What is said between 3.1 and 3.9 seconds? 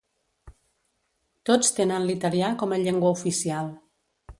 oficial.